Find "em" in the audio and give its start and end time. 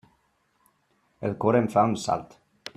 1.63-1.71